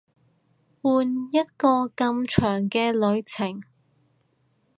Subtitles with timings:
[0.81, 3.61] 換一個咁長嘅旅程